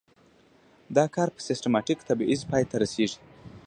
دا 0.95 1.05
کار 1.15 1.29
په 1.35 1.39
سیستماتیک 1.47 1.99
تبعیض 2.09 2.41
پای 2.49 2.63
ته 2.69 2.75
رسیږي. 2.83 3.19